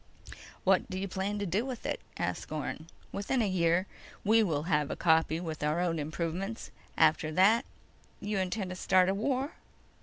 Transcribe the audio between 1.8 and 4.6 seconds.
it?" asked Orne. "Within a year we